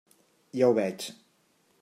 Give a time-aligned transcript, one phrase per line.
[0.59, 1.07] Ja ho veig.